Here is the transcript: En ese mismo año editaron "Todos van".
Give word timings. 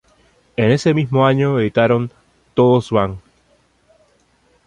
En 0.57 0.71
ese 0.71 0.95
mismo 0.95 1.27
año 1.27 1.59
editaron 1.59 2.11
"Todos 2.55 2.89
van". 2.89 3.19